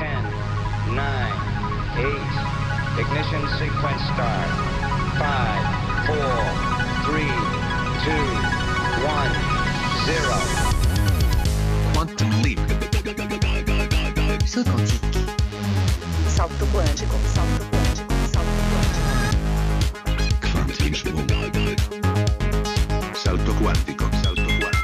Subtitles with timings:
[0.00, 0.08] 10,
[0.96, 1.28] 9,
[2.00, 2.08] 8.
[3.00, 4.48] Ignition sequence start.
[5.20, 5.28] 5,
[6.08, 6.16] 4,
[7.04, 7.28] 3,
[8.06, 8.40] 2,
[9.04, 9.30] 1,
[10.06, 10.40] 0.
[11.92, 12.60] Quantum leap.
[14.46, 15.20] Salto quântico.
[16.28, 17.16] Salto quântico.
[17.34, 18.12] Salto quântico.
[18.32, 19.04] Salto quântico.
[20.40, 20.74] Quantum
[21.66, 21.80] leap.
[23.14, 23.54] Salto quantico.
[23.54, 24.04] Salto quantico.
[24.22, 24.80] Salto quantico.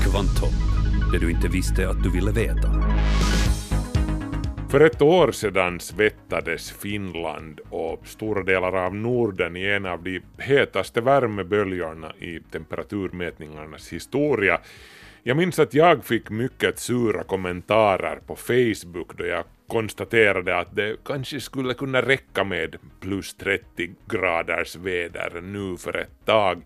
[0.00, 0.54] Kvantum,
[1.14, 2.68] det du inte visste att du ville veta.
[4.70, 10.20] För ett år sedan svettades Finland och stora delar av Norden i en av de
[10.38, 14.60] hetaste värmeböljorna i temperaturmätningarnas historia.
[15.22, 20.96] Jag minns att jag fick mycket sura kommentarer på Facebook då jag konstaterade att det
[21.04, 26.62] kanske skulle kunna räcka med plus 30 graders väder nu för ett tag.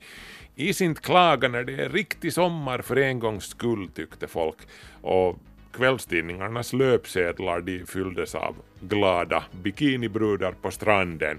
[0.60, 4.56] Is inte klaga när det är riktig sommar för en gångs skull tyckte folk
[5.00, 5.38] och
[5.72, 11.38] kvällstidningarnas löpsedlar de fylldes av glada bikinibrudar på stranden.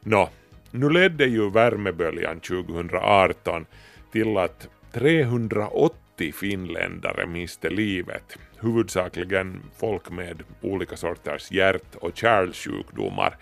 [0.00, 0.28] Nå,
[0.70, 3.66] nu ledde ju värmeböljan 2018
[4.12, 13.36] till att 380 finländare miste livet, huvudsakligen folk med olika sorters hjärt och kärlsjukdomar.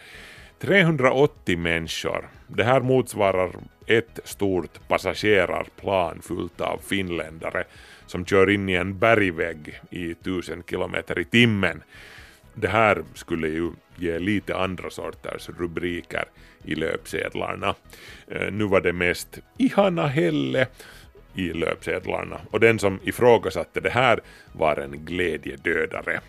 [0.60, 3.50] 380 människor, det här motsvarar
[3.86, 7.64] ett stort passagerarplan fullt av finländare
[8.06, 11.82] som kör in i en bergvägg i 1000 kilometer i timmen.
[12.54, 16.24] Det här skulle ju ge lite andra sorters rubriker
[16.64, 17.74] i löpsedlarna.
[18.28, 20.66] Eh, nu var det mest ”ihana Helle”
[21.34, 24.20] i löpsedlarna och den som ifrågasatte det här
[24.52, 26.20] var en glädjedödare.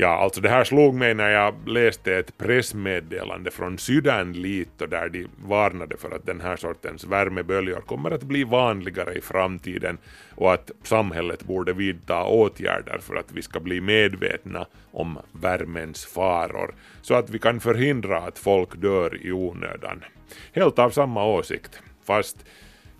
[0.00, 5.26] Ja, alltså det här slog mig när jag läste ett pressmeddelande från Sydänlito där de
[5.44, 9.98] varnade för att den här sortens värmeböljor kommer att bli vanligare i framtiden
[10.34, 16.74] och att samhället borde vidta åtgärder för att vi ska bli medvetna om värmens faror
[17.02, 20.04] så att vi kan förhindra att folk dör i onödan.
[20.52, 22.44] Helt av samma åsikt, fast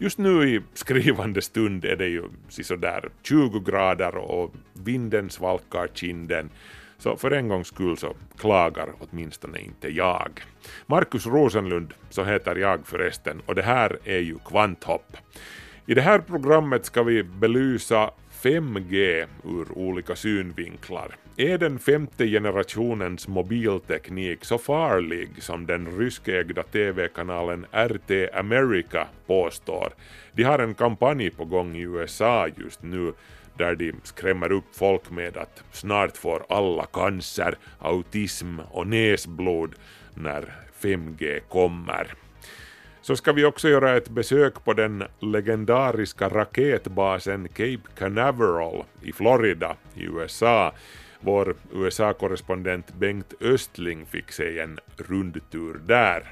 [0.00, 6.50] Just nu i skrivande stund är det ju sådär 20 grader och vinden svalkar kinden,
[6.98, 10.31] så för en gångs skull så klagar åtminstone inte jag.
[10.86, 15.16] Markus Rosenlund, så heter jag förresten, och det här är ju Kvanthopp.
[15.86, 18.10] I det här programmet ska vi belysa
[18.42, 21.16] 5G ur olika synvinklar.
[21.41, 29.93] Är den femte generationens mobilteknik så farlig som den ryskägda TV-kanalen RT America påstår?
[30.32, 33.12] De har en kampanj på gång i USA just nu
[33.56, 39.75] där de skrämmer upp folk med att snart får alla cancer, autism och näsblod
[40.15, 42.15] när 5G kommer
[43.00, 49.77] så ska vi också göra ett besök på den legendariska raketbasen Cape Canaveral i Florida
[49.94, 50.72] i USA.
[51.20, 56.22] Vår USA-korrespondent Bengt Östling fick sig en rundtur där.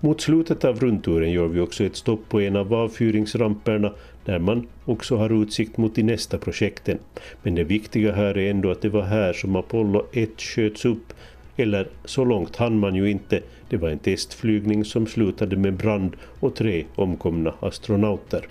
[0.00, 3.92] Mot slutet av rundturen gör vi också ett stopp på en av avfyringsramperna
[4.24, 6.98] där man också har utsikt mot de nästa projekten.
[7.42, 11.12] Men det viktiga här är ändå att det var här som Apollo 1 sköts upp
[11.56, 13.40] eller så långt hann man ju inte.
[13.68, 18.48] Det var en testflygning som slutade med brand och tre omkomna astronauter.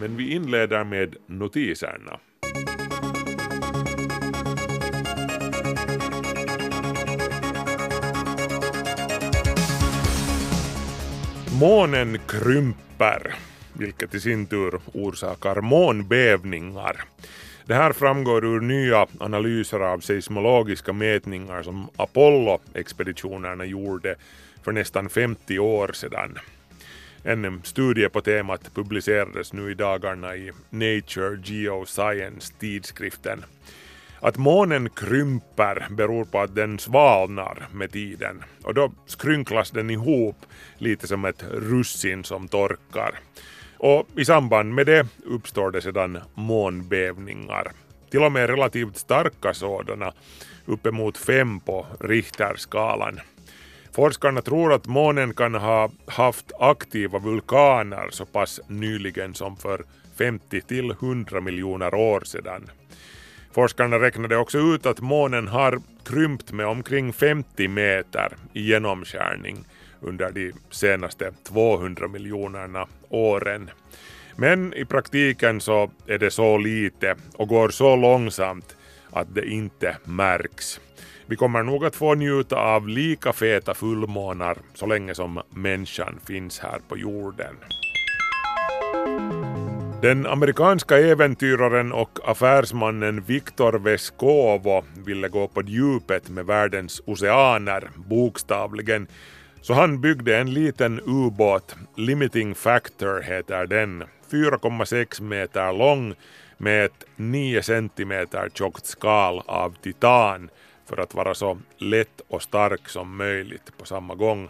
[0.00, 2.20] Men vi inleder med notiserna.
[11.60, 13.34] Månen krymper,
[13.72, 17.04] vilket i sin tur orsakar månbävningar.
[17.66, 24.16] Det här framgår ur nya analyser av seismologiska mätningar som Apollo-expeditionerna gjorde
[24.62, 26.38] för nästan 50 år sedan.
[27.22, 33.44] En studie på temat publicerades nu i dagarna i Nature Geoscience tidskriften.
[34.20, 40.36] Att månen krymper beror på att den svalnar med tiden och då skrynklas den ihop
[40.78, 43.14] lite som ett russin som torkar.
[43.76, 47.72] Och i samband med det uppstår det sedan månbävningar.
[48.10, 50.12] Till och med relativt starka sådana,
[50.66, 53.20] uppemot fem på Richterskalan.
[53.92, 59.84] Forskarna tror att månen kan ha haft aktiva vulkaner så pass nyligen som för
[60.18, 62.70] 50 till 100 miljoner år sedan.
[63.52, 69.64] Forskarna räknade också ut att månen har krympt med omkring 50 meter i genomskärning
[70.00, 73.70] under de senaste 200 miljonerna åren.
[74.36, 78.76] Men i praktiken så är det så lite och går så långsamt
[79.10, 80.80] att det inte märks.
[81.30, 86.58] Vi kommer nog att få njuta av lika feta fullmånar så länge som människan finns
[86.58, 87.56] här på jorden.
[90.02, 99.06] Den amerikanska äventyraren och affärsmannen Viktor Vescovo ville gå på djupet med världens oceaner, bokstavligen,
[99.60, 106.14] så han byggde en liten ubåt, Limiting Factor heter den, 4,6 meter lång
[106.58, 110.50] med ett 9 centimeter tjockt skal av titan
[110.90, 114.48] för att vara så lätt och stark som möjligt på samma gång.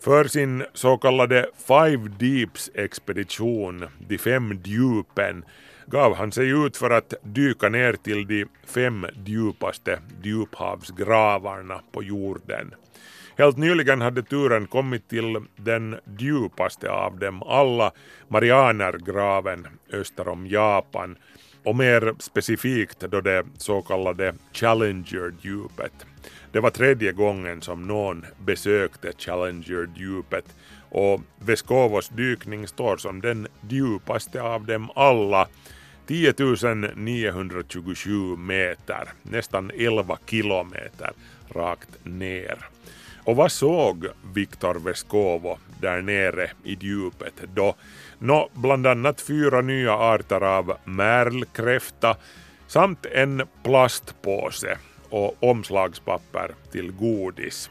[0.00, 5.44] För sin så kallade Five Deeps expedition, de fem djupen,
[5.86, 12.74] gav han sig ut för att dyka ner till de fem djupaste djuphavsgravarna på jorden.
[13.36, 17.92] Helt nyligen hade turen kommit till den djupaste av dem alla,
[18.28, 21.16] Marianergraven öster om Japan
[21.64, 26.06] och mer specifikt då det så kallade Challenger-djupet.
[26.52, 30.44] Det var tredje gången som någon besökte Challenger-djupet
[30.90, 35.48] och Vescovos dykning står som den djupaste av dem alla
[36.06, 36.34] 10
[36.96, 41.10] 927 meter, nästan 11 kilometer
[41.54, 42.58] rakt ner.
[43.24, 47.74] Och vad såg Viktor Vescovo där nere i djupet då?
[48.22, 52.16] Nå, bland annat fyra nya arter av märlkräfta
[52.66, 54.78] samt en plastpåse
[55.08, 57.70] och omslagspapper till godis.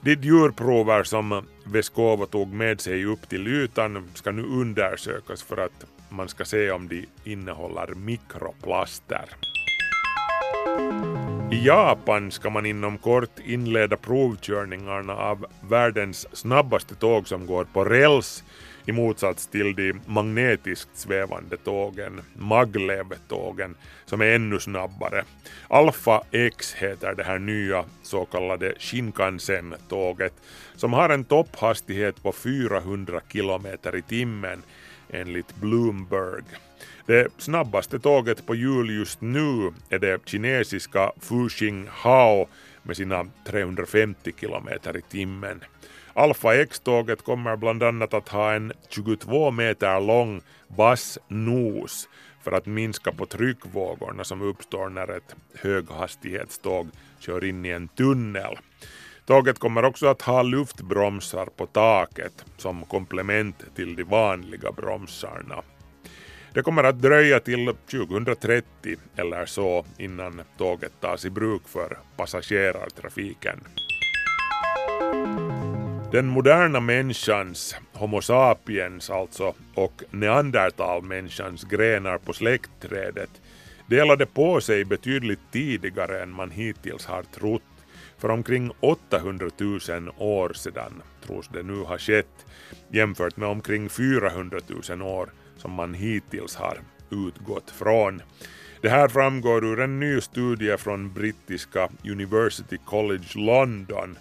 [0.00, 5.84] De djurprover som Veskovo tog med sig upp till ytan ska nu undersökas för att
[6.08, 9.24] man ska se om de innehåller mikroplaster.
[11.52, 17.84] I Japan ska man inom kort inleda provkörningarna av världens snabbaste tåg som går på
[17.84, 18.44] räls
[18.86, 25.24] i motsats till de magnetiskt svävande tågen, maglev-tågen, som är ännu snabbare.
[25.68, 30.34] Alpha X heter det här nya så kallade Shinkansen-tåget
[30.76, 34.62] som har en topphastighet på 400 kilometer i timmen
[35.10, 36.44] enligt Bloomberg.
[37.06, 42.48] Det snabbaste tåget på hjul just nu är det kinesiska Fuxing Hao
[42.82, 45.60] med sina 350 kilometer i timmen.
[46.16, 52.08] Alfa X-tåget kommer bland annat att ha en 22 meter lång vass nos
[52.42, 56.88] för att minska på tryckvågorna som uppstår när ett höghastighetståg
[57.18, 58.58] kör in i en tunnel.
[59.26, 65.62] Tåget kommer också att ha luftbromsar på taket som komplement till de vanliga bromsarna.
[66.52, 68.64] Det kommer att dröja till 2030
[69.16, 73.60] eller så innan tåget tas i bruk för passagerartrafiken.
[76.14, 83.30] Den moderna människans, Homo sapiens alltså, och neandertalmänniskans grenar på släktträdet
[83.86, 87.62] delade på sig betydligt tidigare än man hittills har trott.
[88.18, 89.80] För omkring 800 000
[90.18, 92.46] år sedan tros det nu ha skett
[92.88, 94.58] jämfört med omkring 400
[94.90, 96.78] 000 år som man hittills har
[97.10, 98.22] utgått från.
[98.80, 104.18] Det här framgår ur en ny studie från brittiska University College London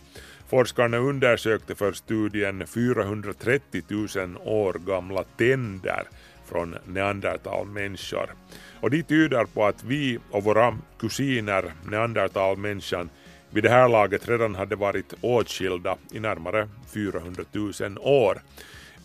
[0.53, 6.03] Forskarna undersökte för studien 430 000 år gamla tänder
[6.45, 8.33] från neandertalmänniskor.
[8.81, 13.09] Och de tyder på att vi och våra kusiner neandertalmänniskan
[13.49, 18.41] vid det här laget redan hade varit åtskilda i närmare 400 000 år.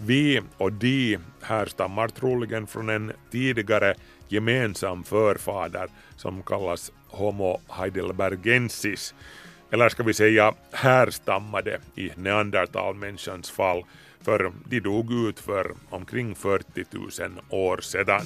[0.01, 3.95] Vi och de härstammar troligen från en tidigare
[4.29, 9.15] gemensam förfader som kallas Homo heidelbergensis
[9.71, 13.85] eller ska vi säga härstammade i neandertalmänniskans fall,
[14.23, 18.23] för de dog ut för omkring 40 000 år sedan.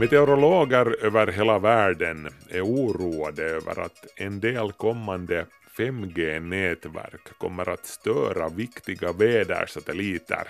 [0.00, 5.46] Meteorologer över hela världen är oroade över att en del kommande
[5.78, 10.48] 5G-nätverk kommer att störa viktiga vädersatelliter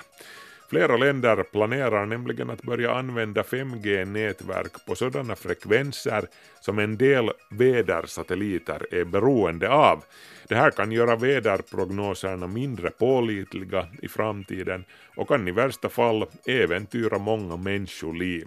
[0.74, 6.24] Flera länder planerar nämligen att börja använda 5G-nätverk på sådana frekvenser
[6.60, 10.04] som en del vädersatelliter är beroende av.
[10.48, 14.84] Det här kan göra väderprognoserna mindre pålitliga i framtiden
[15.16, 18.46] och kan i värsta fall äventyra många människoliv.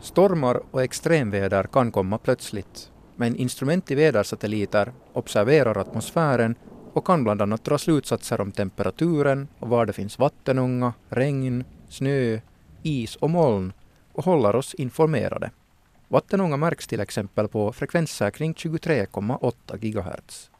[0.00, 6.54] Stormar och extremväder kan komma plötsligt, men instrument i vädersatelliter observerar atmosfären
[6.92, 12.40] och kan bland annat dra slutsatser om temperaturen och var det finns vattenunga, regn, snö,
[12.82, 13.72] is och moln
[14.12, 15.50] och håller oss informerade.
[16.08, 20.50] Vattenånga märks till exempel på frekvenser kring 23,8 GHz.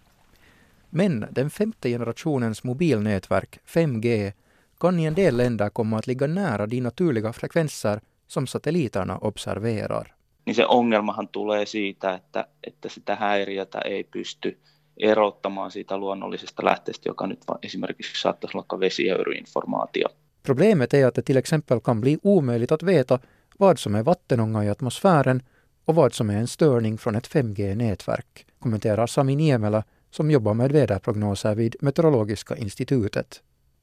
[0.91, 4.33] Men den femte generationens mobilnätverk, 5G,
[4.81, 10.15] kan i en del länder komma att ligga nära de naturliga frekvenser som satelliterna observerar.
[10.45, 14.59] Niin se ongelmahan tulee siitä, että, että sitä häiriötä ei pysty
[15.03, 20.09] erottamaan siitä luonnollisesta lähteestä, joka nyt esimerkiksi saattaisi olla vesiöyryinformaatio.
[20.43, 23.19] Problemet är att det till exempel kan bli omöjligt att veta
[23.59, 25.43] vad som är vattenånga i atmosfären
[25.85, 30.73] och vad som är en störning från ett 5G-nätverk, kommenterar Sami Niemelä som jobbar med
[30.73, 33.43] väderprognoser vid Meteorologiska institutet.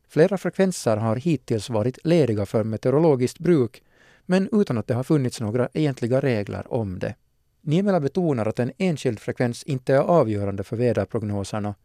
[0.10, 3.84] Flera frekvenser har hittills varit lediga för meteorologiskt bruk,
[4.26, 7.16] men utan att det har funnits några egentliga regler om det.
[7.68, 11.76] Niemela betonar att en enskild frekvens inte är avgörande för väderprognoserna,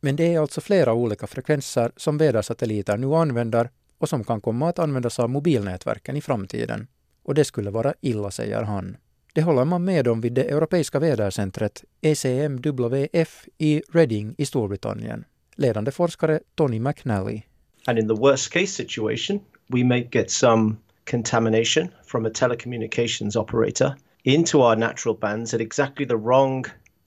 [0.00, 4.68] men det är alltså flera olika frekvenser som vädersatelliter nu använder och som kan komma
[4.68, 6.86] att användas av mobilnätverken i framtiden.
[7.22, 8.96] Och det skulle vara illa, säger han.
[9.34, 15.24] Det håller man med om vid det europeiska vädercentret ECMWF i Reading i Storbritannien.
[15.56, 17.42] Ledande forskare Tony McNally.
[17.86, 20.76] And in the worst case situation, we may get some
[21.10, 23.94] contamination from a telecommunications operator
[24.24, 26.64] into our natural bands at exactly the wrong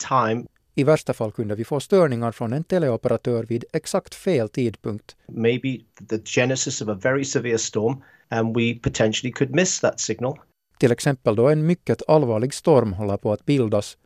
[0.10, 0.46] time.
[0.76, 5.16] I värsta fall kunde vi få störningar från en teleoperatör vid exakt fel tidpunkt.
[5.28, 5.80] Maybe
[6.10, 10.40] the genesis of a very severe storm and we potentially could miss that signal.
[10.80, 13.98] Till exempel då en mycket allvarlig storm håller på att bildas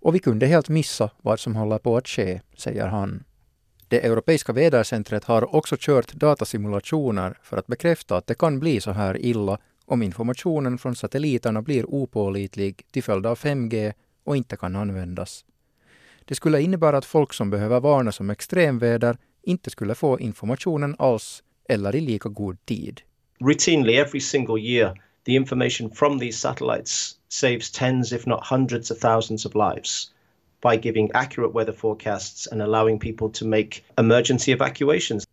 [0.00, 3.24] och vi kunde helt missa vad som håller på att ske, säger han.
[3.88, 8.90] Det europeiska vädercentret har också kört datasimulationer för att bekräfta att det kan bli så
[8.90, 13.92] här illa om informationen från satelliterna blir opålitlig till följd av 5G
[14.24, 15.44] och inte kan användas.
[16.24, 21.42] Det skulle innebära att folk som behöver varnas om extremväder inte skulle få informationen alls
[21.68, 23.00] eller i lika god tid.
[23.40, 28.98] Routinely every single year the information from these satellites saves tens if not hundreds of
[28.98, 30.10] thousands of lives
[30.62, 35.24] by giving accurate weather forecasts and allowing people to make emergency evacuations.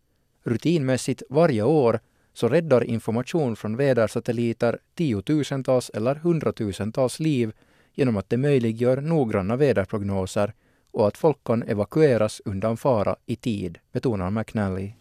[0.44, 2.00] Rutinmässigt varje år
[2.36, 7.52] så räddar information från vädersatelliter tiotusentals eller hundratusentals liv
[7.94, 10.52] genom att det möjliggör noggranna väderprognoser
[10.90, 14.92] och att folk kan evakueras undan fara i tid, betonar McNally.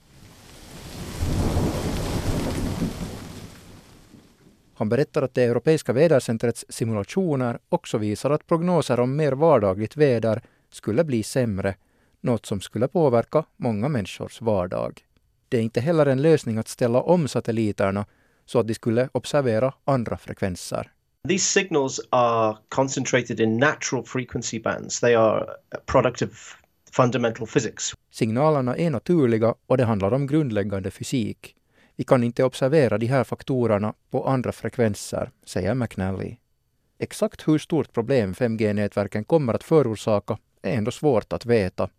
[4.73, 10.41] Han berättar att det europeiska vädercentrets simulationer också visar att prognoser om mer vardagligt väder
[10.69, 11.75] skulle bli sämre,
[12.21, 15.05] något som skulle påverka många människors vardag.
[15.49, 18.05] Det är inte heller en lösning att ställa om satelliterna
[18.45, 20.91] så att de skulle observera andra frekvenser.
[21.27, 24.99] These signals are concentrated in natural frequency bands.
[24.99, 26.55] They are a product of
[26.91, 27.93] fundamental physics.
[28.11, 31.55] Signalerna är naturliga och det handlar om grundläggande fysik.
[31.95, 36.37] Vi kan inte observera de här faktorerna på andra frekvenser, säger McNally.
[36.99, 41.89] Exakt hur stort problem 5G-nätverken kommer att förorsaka är ändå svårt att veta.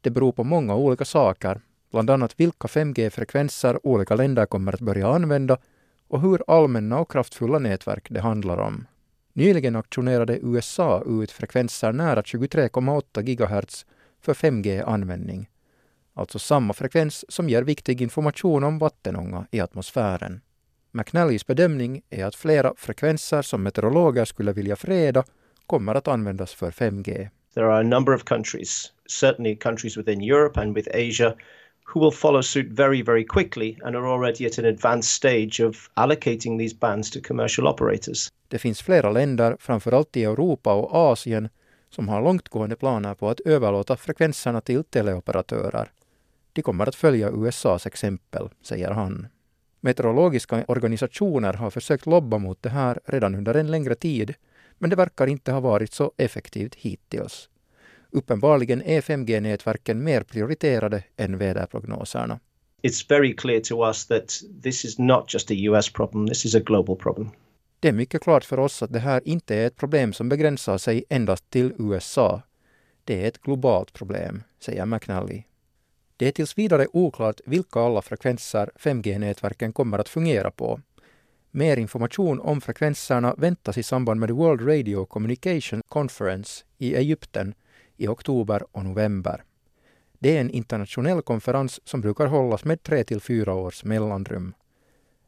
[0.00, 5.08] Det beror på många olika saker, bland annat vilka 5G-frekvenser olika länder kommer att börja
[5.08, 5.58] använda
[6.08, 8.86] och hur allmänna och kraftfulla nätverk det handlar om.
[9.32, 13.86] Nyligen auktionerade USA ut frekvenser nära 23,8 GHz
[14.20, 15.48] för 5G-användning
[16.18, 20.40] alltså samma frekvens som ger viktig information om vattenånga i atmosfären.
[20.90, 25.24] McNallys bedömning är att flera frekvenser som meteorologer skulle vilja freda
[25.66, 27.28] kommer att användas för 5G.
[27.54, 31.34] There are a number of countries, certainly countries within Europe and with Asia,
[31.94, 35.90] who will follow suit very, very quickly and are already at an advanced stage of
[35.94, 38.28] allocating these bands to commercial operators.
[38.48, 41.48] Det finns flera länder, framförallt i Europa och Asien,
[41.90, 45.90] som har långtgående planer på att överlåta frekvenserna till teleoperatörer.
[46.52, 49.26] De kommer att följa USAs exempel, säger han.
[49.80, 54.34] Meteorologiska organisationer har försökt lobba mot det här redan under en längre tid,
[54.78, 57.48] men det verkar inte ha varit så effektivt hittills.
[58.12, 62.40] Uppenbarligen är 5G-nätverken mer prioriterade än väderprognoserna.
[62.82, 66.54] It's very clear to us that this is not just a US problem, this is
[66.54, 67.30] a global problem.
[67.80, 70.78] Det är mycket klart för oss att det här inte är ett problem som begränsar
[70.78, 72.42] sig endast till USA.
[73.04, 75.42] Det är ett globalt problem, säger McNally.
[76.16, 80.80] Det är tills vidare oklart vilka alla frekvenser 5G-nätverken kommer att fungera på.
[81.50, 87.54] Mer information om frekvenserna väntas i samband med World Radio Communication Conference i Egypten
[87.98, 89.42] i oktober och november.
[90.18, 94.54] Det är en internationell konferens som brukar hållas med tre till fyra års mellanrum.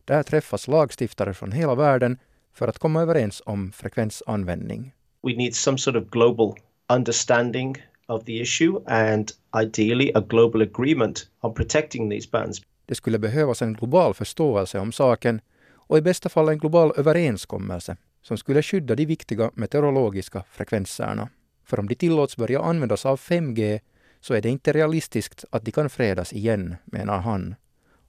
[0.04, 2.18] Där träffas lagstiftare från hela världen
[2.52, 4.94] för att komma överens om frekvensanvändning.
[5.22, 6.54] We need some sort of global
[6.96, 9.30] understanding of the issue and
[9.62, 12.62] ideally a global agreement on protecting these bands.
[12.86, 15.40] Det skulle behövas en global förståelse om saken
[15.72, 21.28] och i bästa fall en global överenskommelse som skulle skydda de viktiga meteorologiska frekvenserna.
[21.70, 23.80] För om de tillåts börja användas av 5G
[24.20, 27.54] så är det inte realistiskt att de kan fredas igen, menar han.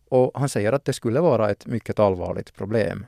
[0.09, 3.05] Och han säger att det skulle vara ett mycket allvarligt problem.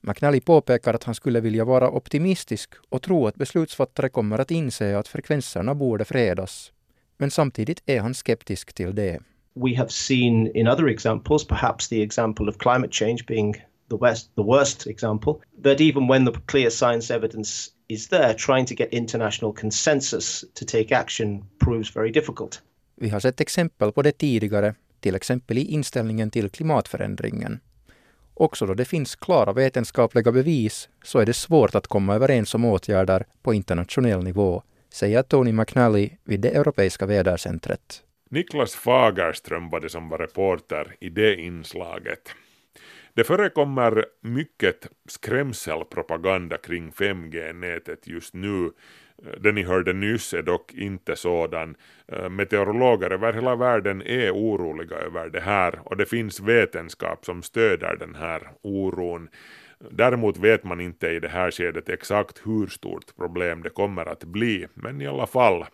[0.00, 4.98] McNally påpekar att han skulle vilja vara optimistisk och tro att beslutsfattare kommer att inse
[4.98, 6.72] att frekvenserna borde fredas.
[7.16, 9.20] Men samtidigt är han skeptisk till det.
[9.54, 13.54] We have seen in other examples, perhaps the example of climate change being
[13.90, 18.66] the worst, the worst example, that even when the clear science evidence is there, trying
[18.66, 22.62] to get international consensus to take action proves very difficult.
[22.96, 27.60] Vi har sett exempel på det tidigare, till exempel i inställningen till klimatförändringen.
[28.34, 32.64] Också då det finns klara vetenskapliga bevis så är det svårt att komma överens om
[32.64, 34.62] åtgärder på internationell nivå,
[34.92, 38.02] säger Tony McNally vid det europeiska vädercentret.
[38.30, 42.34] Niklas Fagerström var det som var reporter i det inslaget.
[43.16, 48.70] Det förekommer mycket skrämselpropaganda kring 5G-nätet just nu.
[49.40, 51.76] Det ni hörde nyss är dock inte sådan.
[52.08, 57.42] Eh, meteorologer över hela världen är oroliga över det här och det finns vetenskap som
[57.42, 59.28] stöder den här oron.
[59.90, 64.24] Däremot vet man inte i det här skedet exakt hur stort problem det kommer att
[64.24, 65.64] bli, men i alla fall.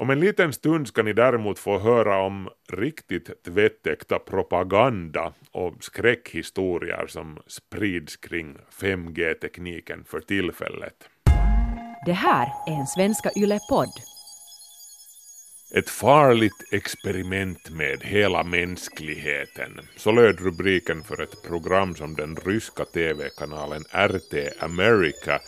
[0.00, 7.06] Om en liten stund ska ni däremot få höra om riktigt tvättäkta propaganda och skräckhistorier
[7.06, 10.94] som sprids kring 5G-tekniken för tillfället.
[12.06, 13.92] Det här är en Svenska Yle-podd.
[15.74, 19.80] Ett farligt experiment med hela mänskligheten.
[19.96, 25.40] Så löd rubriken för ett program som den ryska tv-kanalen RT America,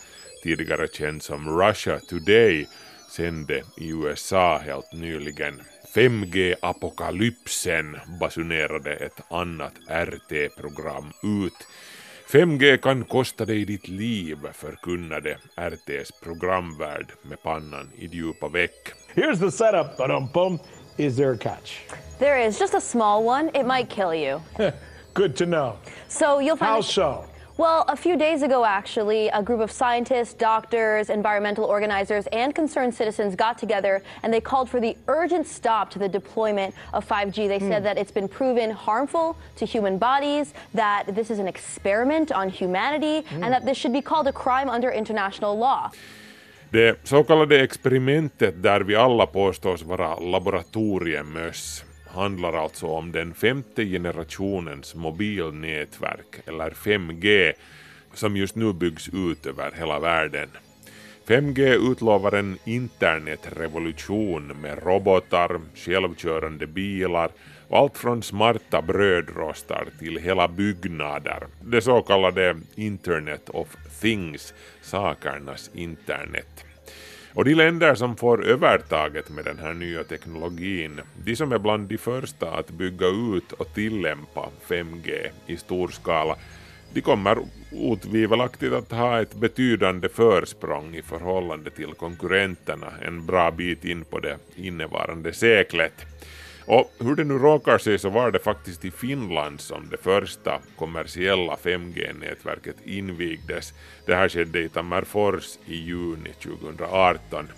[0.42, 2.66] tidigare känd som Russia Today,
[3.12, 5.60] sände i USA helt nyligen.
[5.94, 11.66] 5G-apokalypsen basunerade ett annat RT-program ut.
[12.32, 18.92] 5G kan kosta dig ditt liv, förkunnade RTs programvärd med pannan i djupa veck.
[19.14, 20.58] Here's the setup, ba-dum-bum.
[20.96, 21.80] Is there a catch?
[22.18, 23.50] There is, just a small one.
[23.54, 24.40] It might kill you.
[25.14, 25.76] Good to know.
[26.08, 27.24] So you'll find How so?
[27.58, 32.94] Well, a few days ago, actually, a group of scientists, doctors, environmental organizers, and concerned
[32.94, 37.48] citizens got together and they called for the urgent stop to the deployment of 5G.
[37.48, 37.84] They said hmm.
[37.84, 43.26] that it's been proven harmful to human bodies, that this is an experiment on humanity,
[43.30, 43.68] and that hmm.
[43.68, 45.90] this should be called a crime under international law.
[46.70, 53.84] Det så kallade experimentet där vi alla påstås vara laboratoriemöss handlar alltså om den femte
[53.84, 57.52] generationens mobilnätverk, eller 5G,
[58.14, 60.48] som just nu byggs ut över hela världen.
[61.26, 67.30] 5G utlovar en internetrevolution med robotar, självkörande bilar
[67.68, 71.46] och allt från smarta brödrostar till hela byggnader.
[71.64, 76.64] Det så kallade Internet of Things, sakernas internet.
[77.34, 81.88] Och de länder som får övertaget med den här nya teknologin, de som är bland
[81.88, 86.36] de första att bygga ut och tillämpa 5G i stor skala,
[86.92, 87.38] de kommer
[87.72, 94.18] otvivelaktigt att ha ett betydande försprång i förhållande till konkurrenterna en bra bit in på
[94.18, 96.06] det innevarande seklet.
[96.66, 100.60] Och hur det nu råkar sig så var det faktiskt i Finland som det första
[100.76, 103.74] kommersiella 5G-nätverket invigdes.
[104.06, 107.48] Det här skedde i Tammerfors i juni 2018.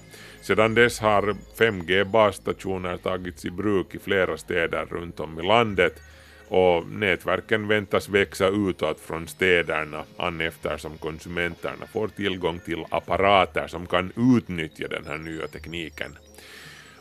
[0.41, 6.03] Sedan dess har 5G-basstationer tagits i bruk i flera städer runt om i landet
[6.49, 13.87] och nätverken väntas växa utåt från städerna an eftersom konsumenterna får tillgång till apparater som
[13.87, 16.17] kan utnyttja den här nya tekniken.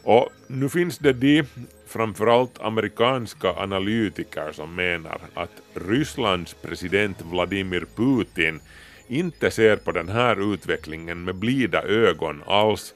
[0.04, 1.44] Och nu finns det de,
[1.88, 8.60] framförallt amerikanska analytiker som menar att Rysslands president Vladimir Putin
[9.08, 12.94] inte ser på den här utvecklingen med blida ögon alls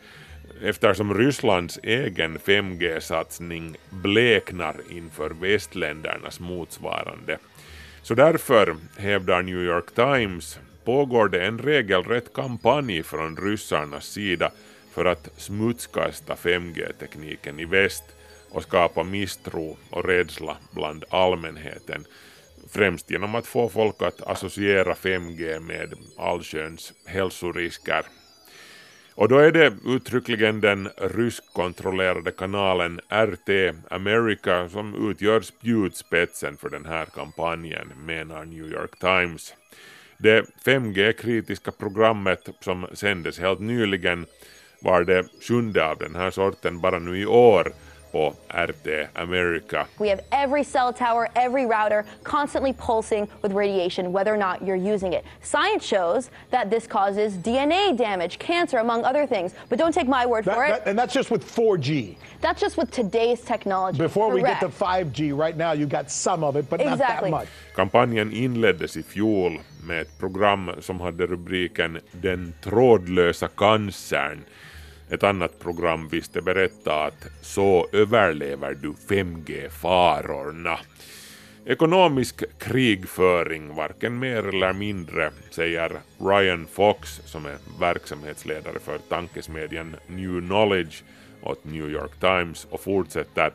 [0.61, 7.37] eftersom Rysslands egen 5G-satsning bleknar inför västländernas motsvarande.
[8.01, 14.51] Så därför, hävdar New York Times, pågår det en regelrätt kampanj från ryssarnas sida
[14.97, 18.03] för att smutskasta 5G-tekniken i väst
[18.49, 22.05] och skapa misstro och rädsla bland allmänheten,
[22.71, 28.05] främst genom att få folk att associera 5G med allsköns hälsorisker.
[29.13, 33.49] Och då är det uttryckligen den ryskkontrollerade kanalen RT
[33.89, 39.53] America som utgör spjutspetsen för den här kampanjen, menar New York Times.
[40.17, 44.25] Det 5G-kritiska programmet som sändes helt nyligen
[44.79, 47.73] var det sjunde av den här sorten bara nu i år
[48.11, 49.85] på RT America.
[49.99, 54.93] We have every cell tower, every router constantly pulsing with radiation, whether or not you're
[54.95, 55.23] using it.
[55.43, 59.53] Science shows that this causes DNA damage, cancer, among other things.
[59.69, 60.69] But don't take my word That- for it.
[60.69, 62.15] that- and that's just with 4G.
[62.41, 63.97] That's just with today's technology.
[63.99, 64.77] Before we get Correct.
[64.79, 67.29] to 5G, right now you got some of it, but not that Exactly.
[67.31, 67.47] much.
[67.75, 74.43] Kampanjen inleddes i fjol med ett program som hade rubriken Den trådlösa cancern.
[75.09, 80.79] Ett annat program visste berätta att så överlever du 5G-farorna.
[81.65, 90.41] Ekonomisk krigföring, varken mer eller mindre, säger Ryan Fox som är verksamhetsledare för tankesmedjan New
[90.41, 91.03] Knowledge
[91.41, 93.51] åt New York Times och fortsätter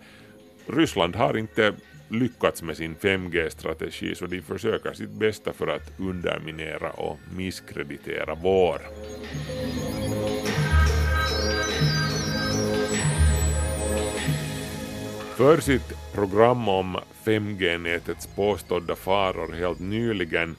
[0.67, 1.73] Ryssland har inte
[2.09, 8.81] lyckats med sin 5G-strategi så de försöker sitt bästa för att underminera och misskreditera vår.
[15.37, 20.57] För sitt program om 5G-nätets påstådda faror helt nyligen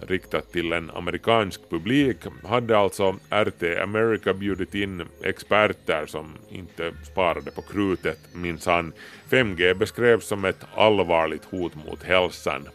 [0.00, 7.50] riktat till en amerikansk publik hade alltså RT America bjudit in experter som inte sparade
[7.50, 8.92] på krutet minsann.
[9.30, 12.68] 5G beskrevs som ett allvarligt hot mot hälsan.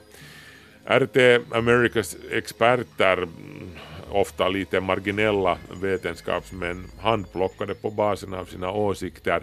[0.85, 1.17] RT
[1.51, 3.27] Americas experter,
[4.11, 9.41] ofta lite marginella vetenskapsmän, handplockade på basen av sina åsikter,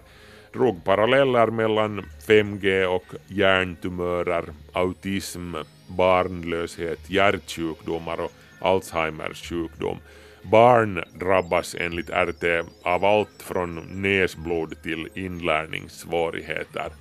[0.53, 5.55] drog paralleller mellan 5G och hjärntumörer, autism,
[5.87, 9.99] barnlöshet, hjärtsjukdomar och Alzheimers sjukdom.
[10.43, 12.45] Barn drabbas enligt RT
[12.83, 16.93] av allt från näsblod till inlärningssvårigheter.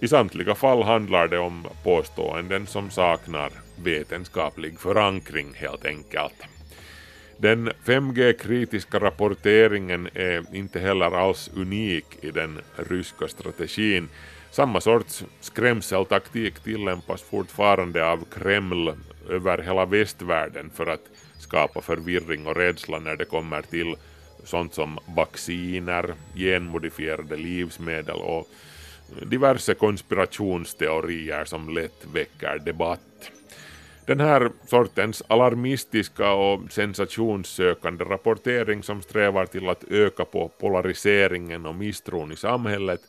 [0.00, 6.49] I samtliga fall handlar det om påståenden som saknar vetenskaplig förankring helt enkelt.
[7.40, 14.08] Den 5G-kritiska rapporteringen är inte heller alls unik i den ryska strategin.
[14.50, 18.92] Samma sorts skrämseltaktik tillämpas fortfarande av Kreml
[19.28, 21.04] över hela västvärlden för att
[21.38, 23.96] skapa förvirring och rädsla när det kommer till
[24.44, 28.48] sånt som vacciner, genmodifierade livsmedel och
[29.26, 33.09] diverse konspirationsteorier som lätt väcker debatt.
[34.10, 41.74] Den här sortens alarmistiska och sensationssökande rapportering som strävar till att öka på polariseringen och
[41.74, 43.00] misstron i samhället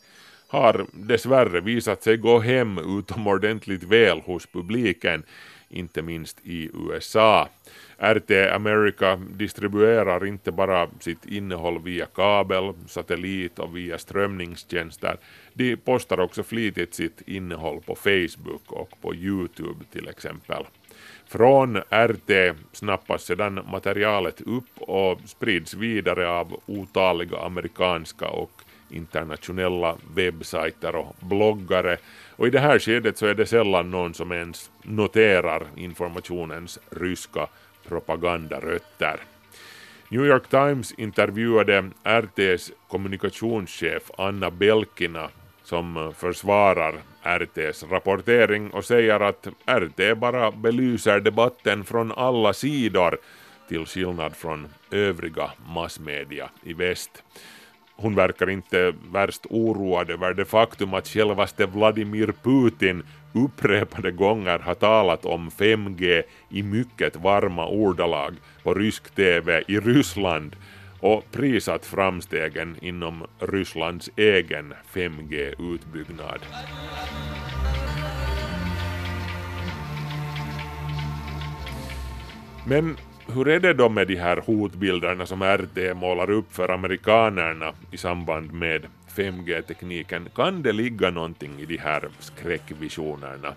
[0.48, 5.22] har dessvärre visat sig gå hem utomordentligt väl hos publiken,
[5.68, 7.48] inte minst i USA.
[7.98, 15.16] RT America distribuerar inte bara sitt innehåll via kabel, satellit och via strömningstjänster.
[15.52, 20.64] De postar också flitigt sitt innehåll på Facebook och på Youtube till exempel.
[21.32, 28.50] Från RT snappas sedan materialet upp och sprids vidare av otaliga amerikanska och
[28.90, 31.96] internationella webbsajter och bloggare
[32.36, 37.46] och i det här skedet så är det sällan någon som ens noterar informationens ryska
[37.88, 39.20] propagandarötter.
[40.08, 45.28] New York Times intervjuade RTs kommunikationschef Anna Belkina
[45.72, 53.18] som försvarar RTs rapportering och säger att RT bara belyser debatten från alla sidor
[53.68, 57.22] till skillnad från övriga massmedia i väst.
[57.96, 64.74] Hon verkar inte värst oroad över det faktum att självaste Vladimir Putin upprepade gånger har
[64.74, 70.56] talat om 5G i mycket varma ordalag på rysk TV i Ryssland
[71.02, 76.40] och prisat framstegen inom Rysslands egen 5G-utbyggnad.
[82.66, 87.72] Men hur är det då med de här hotbilderna som RT målar upp för amerikanerna
[87.90, 88.86] i samband med
[89.16, 90.28] 5G-tekniken?
[90.34, 93.54] Kan det ligga någonting i de här skräckvisionerna?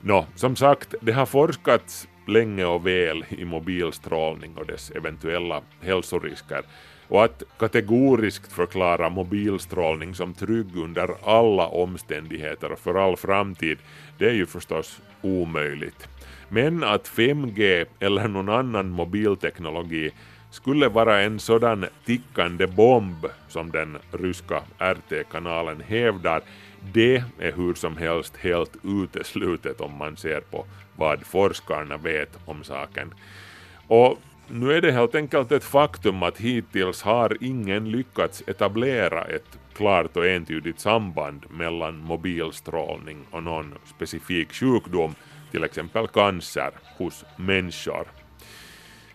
[0.00, 6.62] Nå, som sagt, det har forskats länge och väl i mobilstrålning och dess eventuella hälsorisker
[7.08, 13.78] och att kategoriskt förklara mobilstrålning som trygg under alla omständigheter och för all framtid,
[14.18, 16.08] det är ju förstås omöjligt.
[16.48, 20.10] Men att 5G eller någon annan mobilteknologi
[20.50, 26.42] skulle vara en sådan tickande bomb som den ryska RT-kanalen hävdar,
[26.92, 32.64] det är hur som helst helt uteslutet om man ser på vad forskarna vet om
[32.64, 33.14] saken.
[33.86, 39.58] Och nu är det helt enkelt ett faktum att hittills har ingen lyckats etablera ett
[39.74, 45.14] klart och entydigt samband mellan mobilstrålning och någon specifik sjukdom,
[45.50, 48.06] till exempel cancer, hos människor.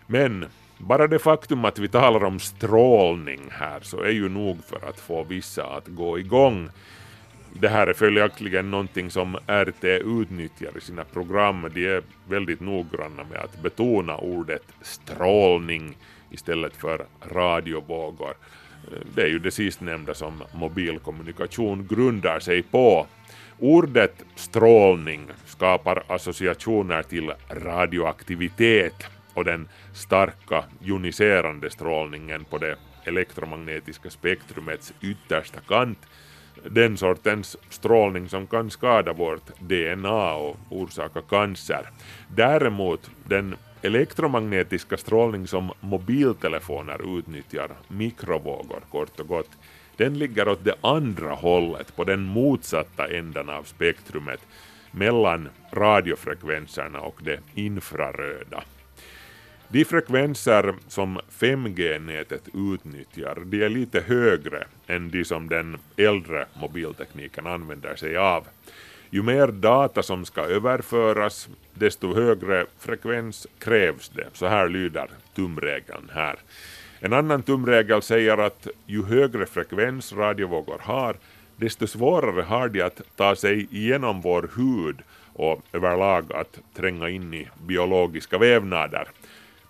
[0.06, 0.46] Men
[0.78, 5.00] bara det faktum att vi talar om strålning här så är ju nog för att
[5.00, 6.68] få vissa att gå igång.
[7.54, 11.70] Det här är följaktligen någonting som RT utnyttjar i sina program.
[11.74, 15.96] De är väldigt noggranna med att betona ordet strålning
[16.30, 18.34] istället för radiovågor.
[19.14, 23.06] Det är ju det sistnämnda som mobilkommunikation grundar sig på.
[23.58, 34.92] Ordet strålning skapar associationer till radioaktivitet och den starka joniserande strålningen på det elektromagnetiska spektrumets
[35.00, 35.98] yttersta kant
[36.70, 41.90] den sortens strålning som kan skada vårt DNA och orsaka cancer.
[42.28, 49.50] Däremot den elektromagnetiska strålning som mobiltelefoner utnyttjar, mikrovågor kort och gott,
[49.96, 54.40] den ligger åt det andra hållet, på den motsatta änden av spektrumet,
[54.90, 58.62] mellan radiofrekvenserna och det infraröda.
[59.72, 67.46] De frekvenser som 5G-nätet utnyttjar de är lite högre än de som den äldre mobiltekniken
[67.46, 68.46] använder sig av.
[69.10, 74.26] Ju mer data som ska överföras, desto högre frekvens krävs det.
[74.32, 76.36] Så här lyder tumregeln här.
[77.00, 81.16] En annan tumregel säger att ju högre frekvens radiovågor har,
[81.56, 84.96] desto svårare har de att ta sig igenom vår hud
[85.32, 89.08] och överlag att tränga in i biologiska vävnader.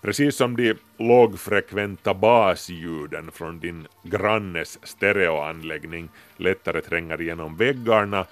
[0.03, 8.25] Precis som de lågfrekventa basljuden från din grannes stereoanläggning lättare tränger igenom väggarna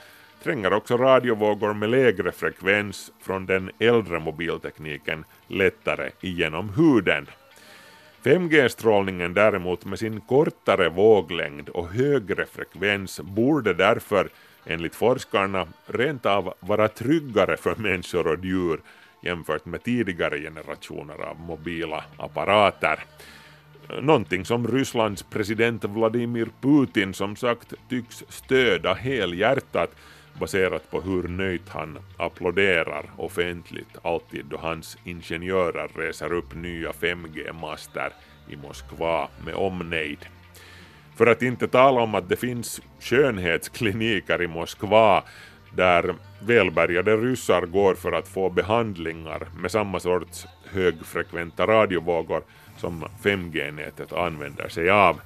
[0.44, 7.28] tränger också radiovågor med lägre frekvens från den äldre mobiltekniken lättare igenom huden.
[8.24, 14.30] 5G-strålningen däremot med sin kortare våglängd och högre frekvens borde därför
[14.66, 18.80] enligt forskarna rent av vara tryggare för människor och djur
[19.22, 23.00] jämfört med tidigare generationer av mobila apparater.
[24.02, 29.96] Någonting som Rysslands president Vladimir Putin som sagt tycks stöda helhjärtat
[30.40, 38.14] baserat på hur nöjt han applåderar offentligt alltid då hans ingenjörer reser upp nya 5G-master
[38.50, 40.26] i Moskva med omnejd.
[41.16, 45.24] För att inte tala om att det finns skönhetskliniker i Moskva
[45.76, 52.42] där välbärgade ryssar går för att få behandlingar med samma sorts högfrekventa radiovågor
[52.78, 55.22] som 5G-nätet använder sig av.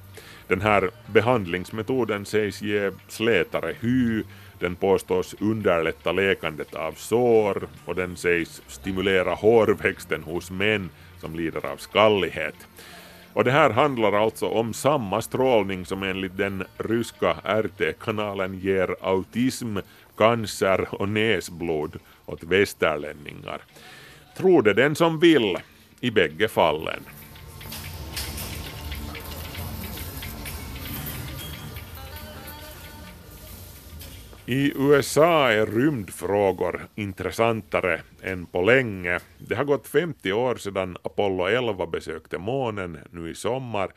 [0.48, 4.22] Den här behandlingsmetoden sägs ge slätare hy,
[4.58, 11.66] den påstås underlätta läkandet av sår och den sägs stimulera hårväxten hos män som lider
[11.66, 12.54] av skallighet.
[13.32, 19.76] Och det här handlar alltså om samma strålning som enligt den ryska RT-kanalen ger autism,
[20.16, 23.60] cancer och näsblod åt västerlänningar.
[24.36, 25.56] Tror det den som vill
[26.00, 27.00] i bägge fallen.
[34.48, 39.20] I USA är rymdfrågor intressantare än på länge.
[39.38, 43.90] Det har gått 50 år sedan Apollo 11 besökte månen nu i sommar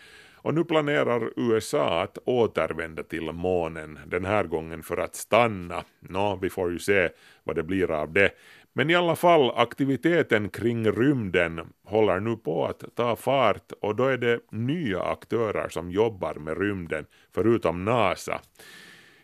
[0.49, 5.83] och nu planerar USA att återvända till månen, den här gången för att stanna.
[5.99, 7.09] Nå, vi får ju se
[7.43, 8.31] vad det blir av det.
[8.73, 14.05] Men i alla fall, aktiviteten kring rymden håller nu på att ta fart och då
[14.05, 18.41] är det nya aktörer som jobbar med rymden, förutom NASA.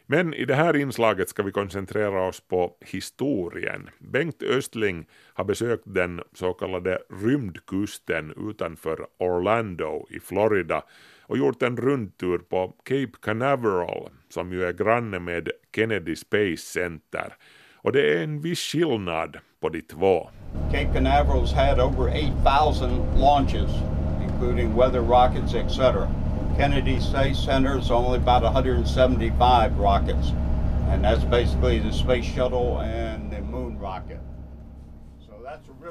[0.06, 3.90] Men i det här inslaget ska vi koncentrera oss på historien.
[4.00, 10.84] Bengt Östling har besökt den så kallade rymdkusten utanför Orlando i Florida
[11.28, 17.34] och gjort en rundtur på Cape Canaveral som ju är granne med Kennedy Space Center.
[17.76, 20.30] Och det är en viss skillnad på de två.
[20.72, 22.10] Cape Canaveral's had over
[22.44, 23.72] 8,000 launches,
[24.24, 26.08] including weather rockets, etc.
[26.58, 30.32] Kennedy Space Center is only about 175 rockets,
[30.92, 34.20] and that's basically the space shuttle and the moon rocket.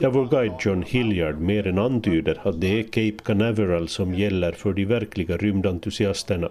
[0.01, 4.53] Ja, vår guide John Hilliard mer än antyder att det är Cape Canaveral som gäller
[4.53, 6.49] för de verkliga rymdentusiasterna.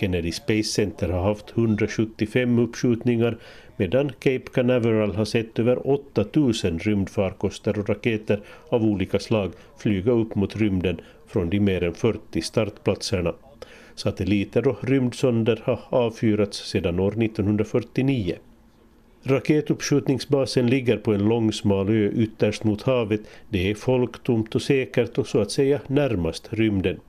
[0.00, 3.38] Kennedy Space Center har haft 175 uppskjutningar
[3.76, 10.34] medan Cape Canaveral har sett över 8000 rymdfarkoster och raketer av olika slag flyga upp
[10.34, 13.34] mot rymden från de mer än 40 startplatserna.
[13.94, 18.36] Satelliter och rymdsonder har avfyrats sedan år 1949.
[19.22, 23.20] Raketuppskjutningsbasen ligger på en lång smal ö ytterst mot havet.
[23.48, 27.00] Det är folktomt och säkert och så att säga närmast rymden.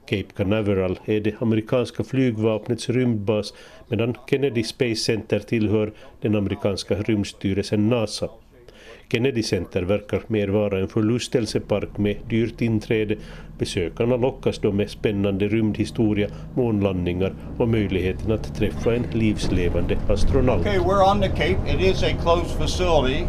[0.00, 3.54] Cape Canaveral är det amerikanska flygvapnets rymdbas
[3.88, 8.28] medan Kennedy Space Center tillhör den amerikanska rymdstyrelsen NASA.
[9.08, 13.16] Kennedy Center verkar mer vara en förlustelsepark med dyrt inträde.
[13.58, 20.60] Besökarna lockas då med spännande rymdhistoria, månlandningar och möjligheten att träffa en livslevande astronaut.
[20.60, 21.58] Okay, we're on the Cape.
[21.74, 23.26] It is a closed facility.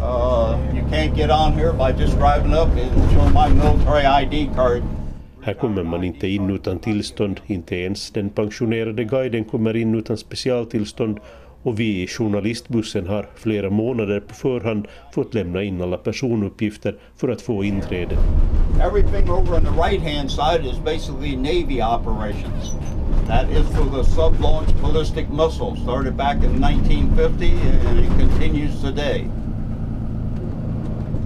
[0.00, 4.50] Uh, you can't get on here by just driving up and showing my military ID
[4.56, 4.82] card.
[5.42, 10.16] Här kommer man inte in utan tillstånd, inte ens den pensionerade guiden kommer in utan
[10.16, 11.18] specialtillstånd
[11.64, 17.28] och vi i journalistbussen har flera månader på förhand fått lämna in alla personuppgifter för
[17.28, 18.16] att få inträde.
[18.80, 22.74] Everything over on the right hand side is basically Navy operations.
[23.26, 27.50] That is for the sub-launched ballistic missile, started back in 1950
[27.88, 29.26] and it continues today.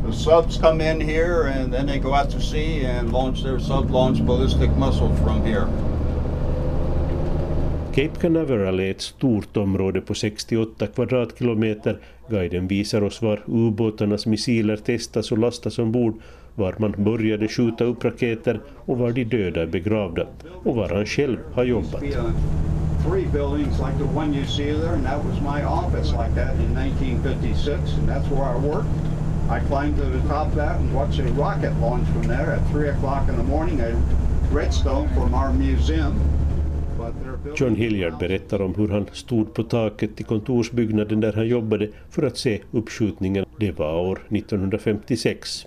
[0.07, 3.59] The subs come in here and then they go out to sea and launch their
[3.59, 5.69] sub-launched ballistic missiles from here.
[7.99, 11.99] Cape Canaveral är ett stort område på 68 kvadratkilometer.
[12.31, 16.15] Guiden visar oss var ubåtarnas missiler testas och lastas ombord,
[16.55, 20.27] var man började skjuta upp raketer och var de döda är begravda
[20.65, 22.03] och var han själv har jobbat.
[22.03, 22.11] Uh,
[23.09, 26.55] three buildings like the one you see there and that was my office like that
[26.55, 28.89] in 1956 and that's where I worked.
[29.51, 32.71] I climbed to the top of that and watched a rocket launch from there at
[32.71, 33.95] 3 o'clock in the morning at
[34.53, 36.15] Redstone from our museum.
[37.57, 42.23] John Hilliard berättar om hur han stod på taket i kontorsbyggnaden där han jobbade för
[42.23, 43.45] att se uppskjutningen.
[43.59, 45.67] Det var år 1956.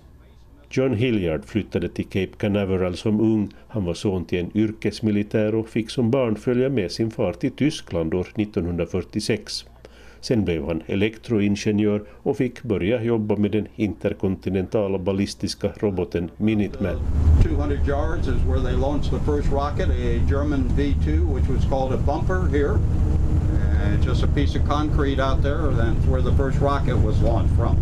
[0.69, 3.53] John Hilliard flyttade till Cape Canaveral som ung.
[3.67, 7.51] Han var son till en yrkesmilitär och fick som barn följa med sin far till
[7.51, 9.65] Tyskland år 1946.
[10.21, 16.95] Sen blev han elektroingenjör och fick börja jobba med den interkontinentala ballistiska roboten Minuteman.
[17.43, 21.93] 200 yards is where they launched the first rocket, a German V2, which was called
[21.93, 22.77] a bumper here.
[23.83, 27.55] And just a piece of concrete out there, that's where the first rocket was launched
[27.55, 27.75] from.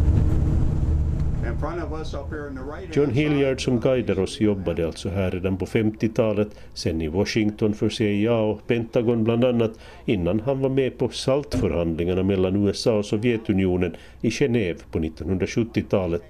[2.94, 7.90] John Hilliard som guidar oss jobbade alltså här redan på 50-talet, sen i Washington för
[7.90, 9.72] CIA och Pentagon bland annat,
[10.06, 16.24] innan han var med på SALT-förhandlingarna mellan USA och Sovjetunionen i Genève på 1970-talet.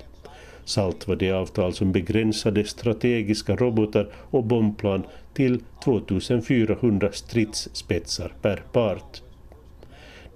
[0.66, 9.22] SALT var det avtal som begränsade strategiska robotar och bombplan till 2400 stridsspetsar per part.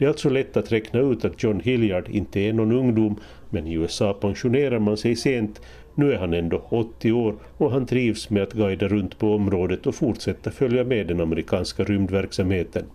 [0.04, 3.68] Det är alltså lätt att räkna ut att John Hilliard inte är någon ungdom, men
[3.68, 5.62] i USA pensionerar man sig sent.
[5.96, 9.88] Nu är han ändå 80 år och han trivs med att guida runt på området
[9.88, 12.86] och fortsätta följa med den amerikanska rymdverksamheten.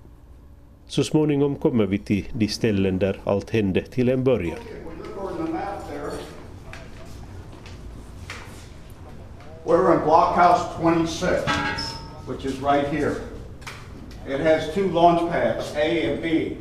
[0.87, 4.59] Så småningom kommer vi till de ställen där allt hände till en början.
[9.64, 11.42] We're in blockhouse 26,
[12.29, 13.12] which is right here.
[14.27, 16.57] It has two launch pads, A and B.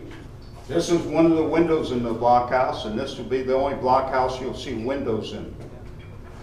[0.67, 3.75] This is one of the windows in the blockhouse, and this will be the only
[3.77, 5.55] blockhouse you'll see windows in.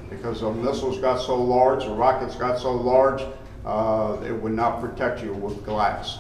[0.09, 3.23] Because the missiles got so large, the rockets got so large,
[3.67, 6.19] uh, it would not protect you with glass.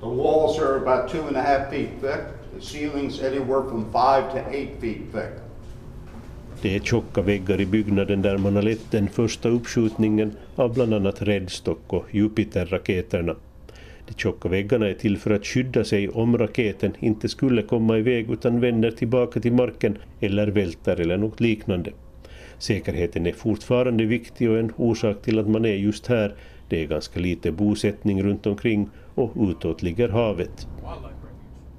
[0.00, 2.20] The walls are about two and a half feet thick.
[2.54, 5.32] The ceiling's anywhere from five to eight feet thick.
[6.62, 10.94] Det är tjocka väggar i byggnaden där man har lett den första uppskjutningen av bland
[10.94, 13.34] annat Redstock och Jupiter-raketerna.
[14.06, 18.30] De tjocka väggarna är till för att skydda sig om raketen inte skulle komma iväg
[18.30, 21.92] utan vänder tillbaka till marken eller välter eller något liknande.
[22.58, 26.34] Säkerheten är fortfarande viktig och en orsak till att man är just här.
[26.68, 30.66] Det är ganska lite bosättning runt omkring och utåt ligger havet.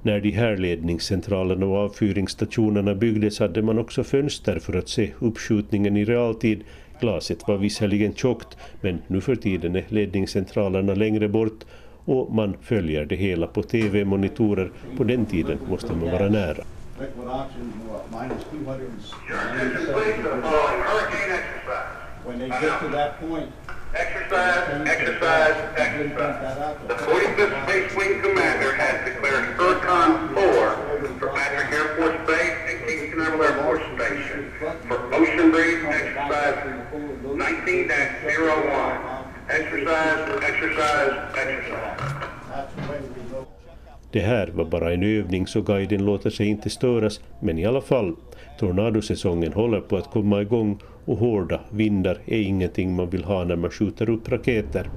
[0.02, 5.96] När de här ledningscentralerna och avfyringsstationerna byggdes hade man också fönster för att se uppskjutningen
[5.96, 6.64] i realtid.
[7.00, 11.64] Glaset var visserligen tjockt, men nu för tiden är ledningscentralerna längre bort
[12.04, 14.70] och man följer det hela på TV-monitorer.
[14.96, 16.64] På den tiden måste man vara nära.
[22.26, 23.50] When they get to that point,
[23.94, 26.76] Exercise, exercise, exercise.
[26.88, 32.78] The 45th Space Wing Commander has declared ERCON 4 for Patrick Air Force Base and
[32.88, 34.50] King Canaveral Air Force Station
[34.88, 36.56] for Ocean Breeze Exercise
[37.22, 39.13] 19-01.
[39.48, 42.24] Exercise, exercise, exercise.
[44.10, 47.80] Det här var bara en övning så guiden låter sig inte störas, men i alla
[47.80, 48.16] fall,
[48.58, 53.56] tornadosäsongen håller på att komma igång och hårda vindar är ingenting man vill ha när
[53.56, 54.90] man skjuter upp raketer.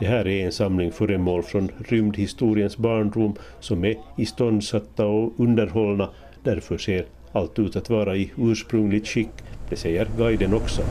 [0.00, 6.10] Det här är en samling föremål från rymdhistoriens barndom som är iståndsatta och underhållna,
[6.42, 9.30] därför ser allt ut att vara i ursprungligt skick,
[9.70, 10.82] det säger guiden också.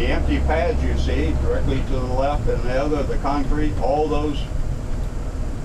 [0.00, 4.08] The empty pads you see directly to the left and the other, the concrete, all
[4.08, 4.40] those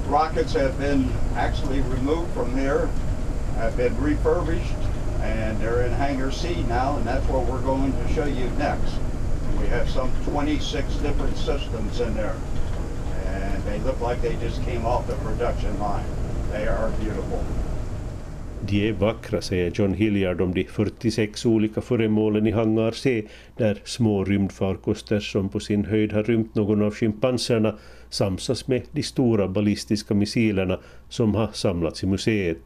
[0.08, 2.90] rockets have been actually removed from here
[3.56, 4.74] have been refurbished
[5.22, 8.96] and they're in Hangar C now, and that's what we're going to show you next.
[9.58, 12.36] We have some 26 different systems in there,
[13.28, 16.06] and they look like they just came off the production line.
[16.52, 17.44] They are beautiful.
[18.62, 23.24] De är vackra, säger John Hilliard om de 46 olika föremålen i hangar C,
[23.58, 27.76] där små rymdfarkoster som på sin höjd har rymt någon av schimpanserna
[28.10, 30.80] samsas med de stora ballistiska missilerna
[31.10, 32.58] som har samlats i museet.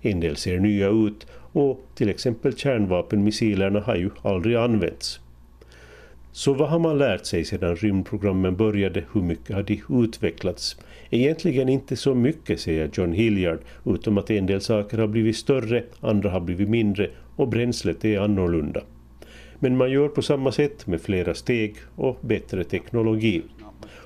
[0.00, 5.20] En del ser nya ut och till exempel kärnvapenmissilerna har ju aldrig använts.
[6.32, 9.04] Så vad har man lärt sig sedan rymdprogrammen började?
[9.12, 10.76] Hur mycket har de utvecklats?
[11.10, 15.82] Egentligen inte så mycket, säger John Hilliard, utom att en del saker har blivit större,
[16.00, 18.80] andra har blivit mindre och bränslet är annorlunda.
[19.58, 23.42] Men man gör på samma sätt med flera steg och bättre teknologi.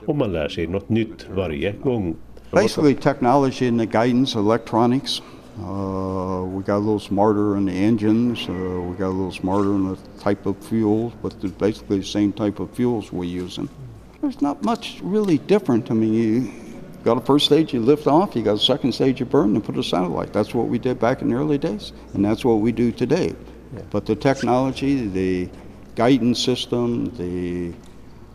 [0.07, 2.17] Och man lär sig något nytt varje gång.
[2.51, 5.23] Basically, technology in the guidance, electronics.
[5.59, 8.49] Uh, we got a little smarter in the engines.
[8.49, 12.07] Uh, we got a little smarter in the type of fuels, but they're basically the
[12.07, 13.69] same type of fuels we're using.
[14.21, 15.91] There's not much really different.
[15.91, 16.49] I mean, you
[17.09, 18.37] got a first stage, you lift off.
[18.37, 20.31] You got a second stage, you burn and put a satellite.
[20.35, 23.35] That's what we did back in the early days, and that's what we do today.
[23.73, 23.81] Yeah.
[23.91, 25.49] But the technology, the
[25.95, 27.73] guidance system, the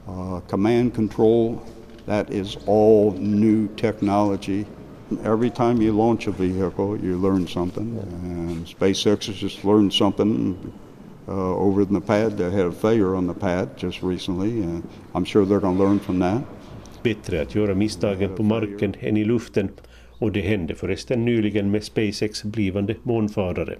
[0.08, 1.64] uh, command control,
[2.08, 4.66] that is all new technology.
[5.24, 10.74] Every time you launch a vehicle, you learn something, and SpaceX has just learned something
[11.28, 12.40] uh, over in the pad.
[12.40, 15.84] They had a failure on the pad just recently, and I'm sure they're going to
[15.84, 16.44] learn from that.
[17.04, 19.70] Bättre att göra misstagen på marken än i luften
[20.20, 23.76] och det hände förresten nyligen med SpaceX blivande månfarare.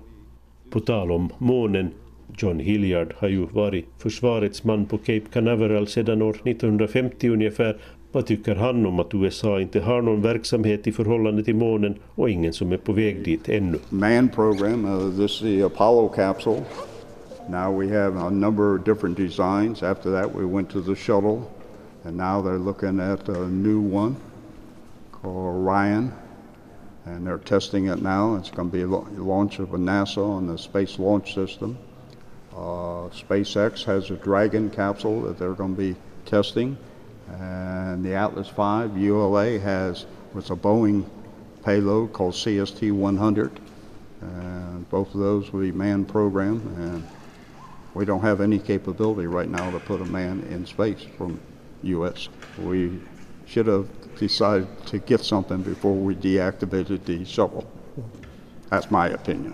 [0.70, 1.92] På tal om månen,
[2.38, 7.78] John Hilliard har ju varit försvarets man på Cape Canaveral sedan år 1950 ungefär.
[8.12, 12.30] Vad tycker han om att USA inte har någon verksamhet i förhållande till månen och
[12.30, 13.78] ingen som är på väg dit ännu?
[13.90, 16.62] Man program, uh, this is the Apollo capsule.
[17.50, 19.84] Now we have a number of different designs.
[19.84, 21.42] After that, we went to the shuttle,
[22.04, 24.18] and now they're looking at a new one
[25.12, 26.14] called Orion,
[27.06, 28.36] and they're testing it now.
[28.36, 31.78] It's going to be a la- launch of a NASA on the Space Launch System.
[32.52, 35.96] Uh, SpaceX has a Dragon capsule that they're going to be
[36.26, 36.78] testing,
[37.30, 41.06] and the Atlas V ULA has what's a Boeing
[41.64, 43.60] payload called CST 100,
[44.22, 46.60] and both of those will be manned program.
[46.78, 47.08] And
[47.94, 51.40] we don't have any capability right now to put a man in space from
[51.84, 52.30] U.S.
[52.58, 52.90] We
[53.46, 53.88] should have
[54.20, 57.66] decided to get something before we deactivated the shuttle.
[58.70, 59.54] That's my opinion.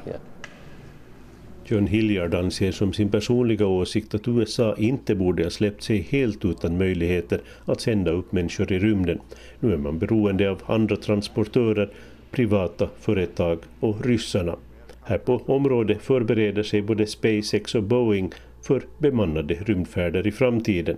[1.66, 6.46] John Hilliard anser som sin personliga åsikt att USA inte borde ha släppt sig helt
[6.46, 9.20] utan möjligheter att sända upp människor i rymden.
[9.60, 11.90] Nu är man beroende av andra transportörer,
[12.32, 14.56] privata företag och ryssarna.
[15.04, 20.98] Här på området förbereder sig både SpaceX och Boeing för bemannade rymdfärder i framtiden.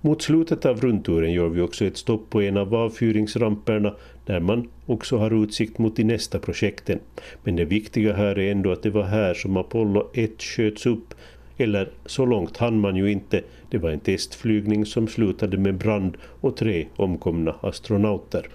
[0.00, 3.94] Mot slutet av rundturen gör vi också ett stopp på en av avfyringsramperna
[4.26, 6.98] där man också har utsikt mot de nästa projekten.
[7.44, 11.14] Men det viktiga här är ändå att det var här som Apollo 1 sköts upp,
[11.56, 13.42] eller så långt hann man ju inte.
[13.70, 18.46] Det var en testflygning som slutade med brand och tre omkomna astronauter.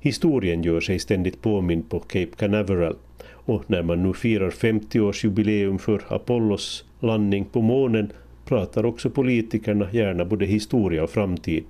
[0.00, 2.96] Historien gör sig ständigt påmind på Cape Canaveral
[3.28, 8.12] och när man nu firar 50-årsjubileum för Apollos landning på månen
[8.50, 11.64] pratar också politikerna gärna både historia och framtid.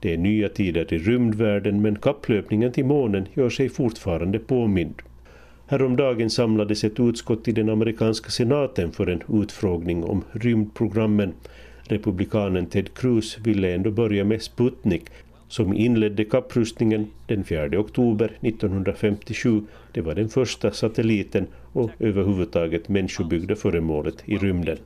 [0.00, 4.94] Det är nya tider i rymdvärlden men kapplöpningen till månen gör sig fortfarande påmind.
[5.66, 11.32] Häromdagen samlades ett utskott i den amerikanska senaten för en utfrågning om rymdprogrammen.
[11.82, 15.04] Republikanen Ted Cruz ville ändå börja med Sputnik
[15.48, 19.62] som inledde kapprustningen den 4 oktober 1957.
[19.92, 24.78] Det var den första satelliten och överhuvudtaget människobyggda föremålet i rymden.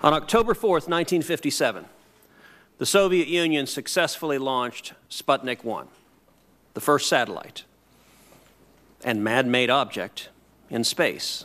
[0.00, 1.64] On October 4, 1957,
[2.78, 5.86] the Soviet Union successfully launched Sputnik 1,
[6.74, 7.64] the first satellite
[9.04, 10.30] and man made object
[10.70, 11.44] in space.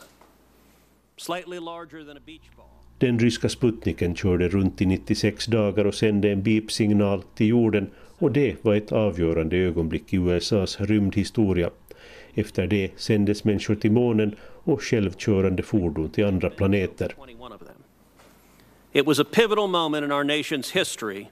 [1.18, 2.79] Slightly larger than a beach ball.
[3.00, 8.32] Den ryska Sputniken körde runt i 96 dagar och sände en beep-signal till jorden och
[8.32, 11.70] det var ett avgörande ögonblick i USAs rymdhistoria.
[12.34, 17.14] Efter det sändes människor till månen och självkörande fordon till andra planeter.
[18.92, 21.26] It was a pivotal moment in our nation's history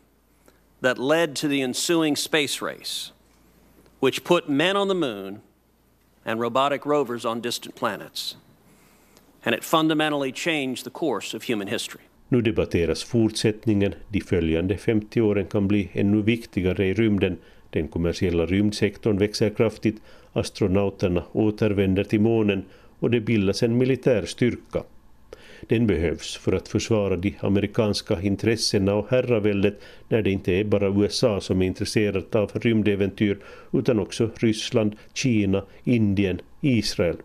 [0.80, 3.12] that led to the ensuing space race,
[4.00, 5.40] which put men on the moon
[6.24, 8.36] and robotic rovers on distant planets.
[9.42, 12.02] And it fundamentally changed the course of human history.
[12.28, 13.94] Nu debatteras fortsättningen.
[14.08, 17.38] De följande 50 åren kan bli ännu viktigare i rymden
[17.70, 22.64] Den kommersiella rymdsektorn växer kraftigt, astronauterna återvänder till månen
[22.98, 24.82] och det bildas en militär styrka.
[25.68, 31.02] Den behövs för att försvara de amerikanska intressena och herraväldet när det inte är bara
[31.02, 33.38] USA som är intresserat av rymdäventyr
[33.72, 37.16] utan också Ryssland, Kina, Indien, Israel.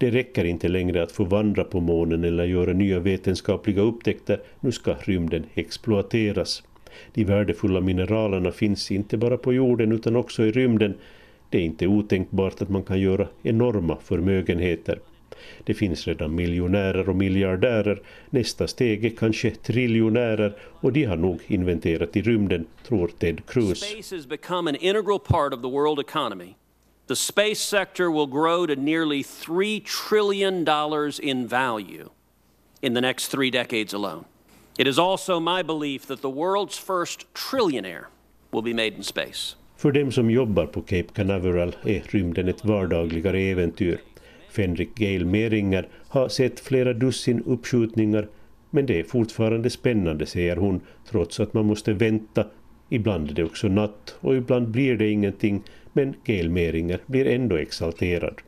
[0.00, 4.72] Det räcker inte längre att få vandra på månen eller göra nya vetenskapliga upptäckter, nu
[4.72, 6.62] ska rymden exploateras.
[7.14, 10.94] De värdefulla mineralerna finns inte bara på jorden utan också i rymden.
[11.50, 14.98] Det är inte otänkbart att man kan göra enorma förmögenheter.
[15.64, 18.02] Det finns redan miljonärer och miljardärer.
[18.30, 23.78] Nästa steg är kanske triljonärer och de har nog inventerat i rymden, tror Ted Cruz.
[23.78, 26.54] Space has become an integral part of the world economy.
[27.10, 30.64] The space sector will grow to nearly $3 trillion
[31.22, 32.10] in value
[32.82, 34.24] in the next three decades alone.
[34.78, 38.06] It is also my belief that the world's first trillionaire
[38.52, 39.56] will be made in space.
[39.76, 44.00] För dem som jobbar på Cape Canaveral är rymden ett vardagligare äventyr.
[44.50, 48.28] Fenrik Gail Meringer har sett flera dussin uppskjutningar
[48.70, 50.80] men det är fortfarande spännande, säger hon,
[51.10, 52.46] trots att man måste vänta.
[52.88, 55.62] Ibland är det också natt och ibland blir det ingenting,
[55.92, 56.16] men
[57.06, 58.40] blir ändå exalterad.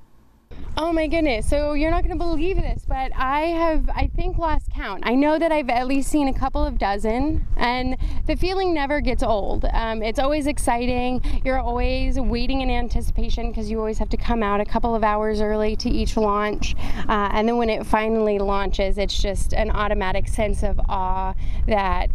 [0.74, 1.48] Oh my goodness.
[1.48, 5.02] So you're not going to believe this, but I have, I think, lost count.
[5.06, 9.02] I know that I've at least seen a couple of dozen, and the feeling never
[9.02, 9.66] gets old.
[9.72, 11.20] Um, it's always exciting.
[11.44, 15.04] You're always waiting in anticipation because you always have to come out a couple of
[15.04, 16.74] hours early to each launch.
[17.06, 21.34] Uh, and then when it finally launches, it's just an automatic sense of awe
[21.66, 22.10] that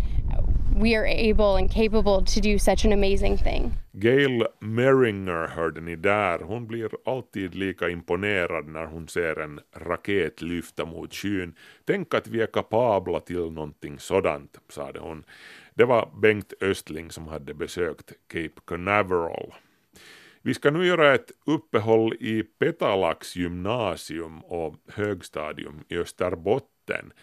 [0.82, 3.72] we are able and capable to do such an amazing thing.
[3.94, 6.40] Gail Meringer hörde ni där.
[6.40, 11.56] Hon blir alltid lika imponerad när hon ser en raket lyfta mot skyn.
[11.86, 15.24] Tänk att vi är kapabla till någonting sådant, sade hon.
[15.74, 19.54] Det var Bengt Östling som hade besökt Cape Canaveral.
[20.42, 27.14] Vi ska nu göra ett uppehåll i Petalax gymnasium och högstadium i Österbotten.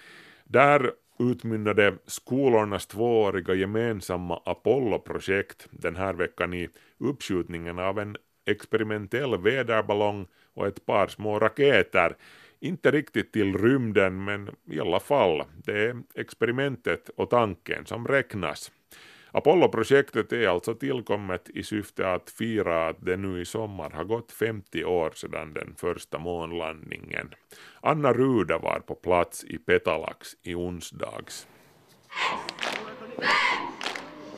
[0.44, 10.26] Där utmynnade skolornas tvååriga gemensamma Apollo-projekt den här veckan i uppskjutningen av en experimentell väderballong
[10.54, 12.16] och ett par små raketer.
[12.60, 18.72] Inte riktigt till rymden men i alla fall, det är experimentet och tanken som räknas.
[19.36, 24.32] Apollo-projektet är alltså tillkommet i syfte att fira att det nu i sommar har gått
[24.32, 27.30] 50 år sedan den första månlandningen.
[27.80, 31.46] Anna Ruda var på plats i Petalax i onsdags.
[32.08, 32.38] Fem,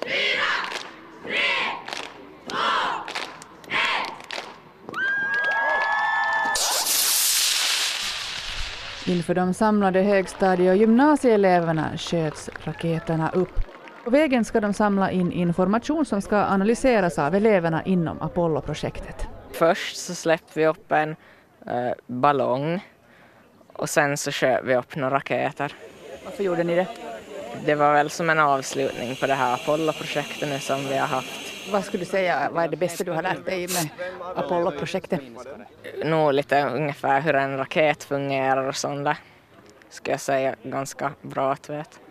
[0.02, 0.42] fyra,
[1.22, 1.36] tre,
[2.48, 2.56] två,
[9.12, 13.65] Inför de samlade högstadie och gymnasieeleverna sköts raketerna upp.
[14.06, 19.26] På vägen ska de samla in information som ska analyseras av eleverna inom Apollo-projektet.
[19.52, 22.84] Först så släppte vi upp en uh, ballong
[23.72, 25.72] och sen så sköt vi upp några raketer.
[26.24, 26.86] Varför gjorde ni det?
[27.64, 31.70] Det var väl som en avslutning på det här Apollo-projektet nu som vi har haft.
[31.72, 33.88] Vad skulle du säga, vad är det bästa du har lärt dig med
[34.36, 35.20] Apollo-projektet?
[36.04, 39.16] Nog lite ungefär hur en raket fungerar och sånt där.
[39.90, 42.05] Ska jag säga ganska bra att veta.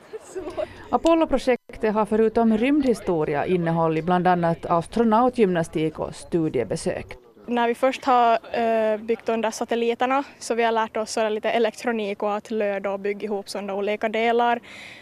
[0.90, 7.06] Apollo-projektet har förutom rymdhistoria innehållit bland annat astronautgymnastik och studiebesök.
[7.48, 11.30] När vi först har uh, byggt de där satelliterna så vi har lärt oss sådär
[11.30, 14.60] lite elektronik och att löda och bygga ihop sådana olika delar.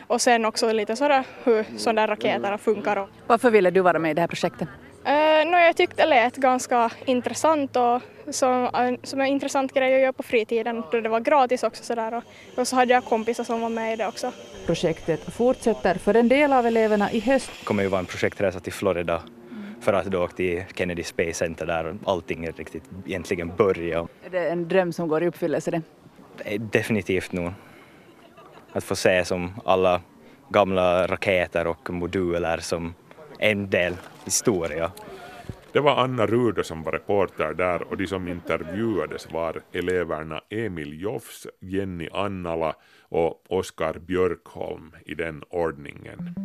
[0.07, 3.07] Och sen också lite sådär hur sådana raketerna funkar.
[3.27, 4.67] Varför ville du vara med i det här projektet?
[5.05, 8.69] Uh, no, jag tyckte det lät ganska intressant och som,
[9.03, 12.23] som en intressant grej att göra på fritiden då det var gratis också sådär och,
[12.57, 14.31] och så hade jag kompisar som var med i det också.
[14.65, 17.51] Projektet fortsätter för en del av eleverna i höst.
[17.59, 19.21] Det kommer ju vara en projektresa till Florida
[19.81, 24.07] för att då åka till Kennedy Space Center där och allting riktigt egentligen börjar.
[24.25, 25.81] Är det en dröm som går i uppfyllelse det?
[26.57, 27.51] Definitivt nog.
[28.73, 30.01] Att få se som alla
[30.49, 32.93] gamla raketer och moduler som
[33.39, 33.95] en del
[34.25, 34.91] historia.
[35.71, 41.01] Det var Anna Rudo som var reporter där och de som intervjuades var eleverna Emil
[41.01, 42.75] Joffs, Jenny Annala
[43.09, 46.35] och Oskar Björkholm i den ordningen.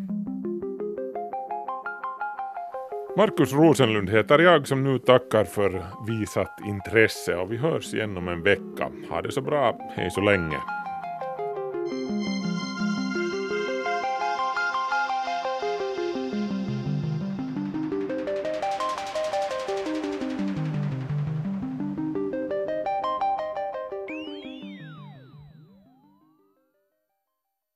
[3.17, 8.29] Markus Rosenlund heter jag som nu tackar för visat intresse och vi hörs igen om
[8.29, 8.91] en vecka.
[9.11, 10.57] Ha det så bra, hej så länge.